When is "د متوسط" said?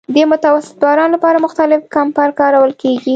0.13-0.73